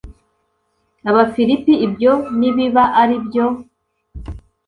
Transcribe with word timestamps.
Abafilipi 1.09 1.73
Ibyo 1.85 2.13
nibiba 2.37 2.83
ari 3.01 3.17
byo 3.25 3.45